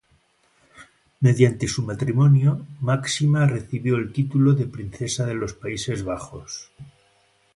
[1.19, 6.71] Mediante su matrimonio, Máxima recibió el título de Princesa de los Países Bajos.